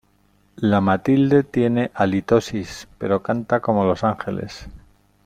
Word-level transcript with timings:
La 0.55 0.81
Matilde 0.81 1.43
tiene 1.43 1.91
halitosis, 1.93 2.87
pero 2.97 3.21
canta 3.21 3.59
como 3.59 3.85
los 3.85 4.03
ángeles. 4.03 4.67